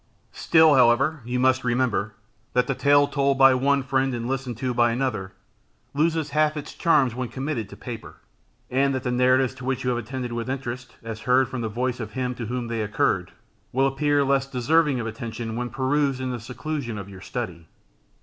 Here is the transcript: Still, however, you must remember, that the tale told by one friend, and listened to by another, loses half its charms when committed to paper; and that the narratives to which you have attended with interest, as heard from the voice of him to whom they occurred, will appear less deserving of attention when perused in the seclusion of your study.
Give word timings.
Still, 0.33 0.73
however, 0.73 1.21
you 1.25 1.39
must 1.39 1.63
remember, 1.63 2.15
that 2.53 2.65
the 2.65 2.73
tale 2.73 3.05
told 3.07 3.37
by 3.37 3.53
one 3.53 3.83
friend, 3.83 4.15
and 4.15 4.27
listened 4.27 4.57
to 4.57 4.73
by 4.73 4.89
another, 4.89 5.31
loses 5.93 6.31
half 6.31 6.57
its 6.57 6.73
charms 6.73 7.13
when 7.13 7.27
committed 7.29 7.69
to 7.69 7.77
paper; 7.77 8.15
and 8.71 8.95
that 8.95 9.03
the 9.03 9.11
narratives 9.11 9.53
to 9.53 9.63
which 9.63 9.83
you 9.83 9.91
have 9.91 9.99
attended 9.99 10.33
with 10.33 10.49
interest, 10.49 10.95
as 11.03 11.19
heard 11.19 11.47
from 11.49 11.61
the 11.61 11.69
voice 11.69 11.99
of 11.99 12.13
him 12.13 12.33
to 12.33 12.47
whom 12.47 12.65
they 12.67 12.81
occurred, 12.81 13.31
will 13.71 13.85
appear 13.85 14.23
less 14.25 14.47
deserving 14.47 14.99
of 14.99 15.05
attention 15.05 15.55
when 15.55 15.69
perused 15.69 16.19
in 16.19 16.31
the 16.31 16.39
seclusion 16.39 16.97
of 16.97 17.07
your 17.07 17.21
study. 17.21 17.67